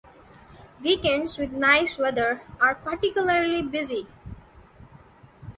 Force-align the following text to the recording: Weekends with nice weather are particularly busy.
Weekends 0.81 1.37
with 1.37 1.51
nice 1.51 1.95
weather 1.95 2.41
are 2.59 2.73
particularly 2.73 3.61
busy. 3.61 4.07